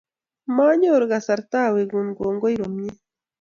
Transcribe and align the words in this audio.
Manyoru 0.55 1.05
kasarta 1.11 1.57
awekun 1.67 2.07
kongoi 2.17 2.55
komye 2.61 2.89